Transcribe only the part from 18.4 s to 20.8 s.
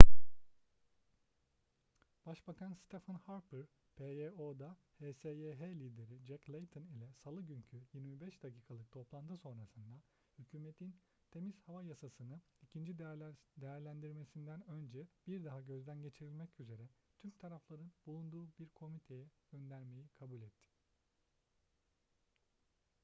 bir komiteye göndermeyi kabul etti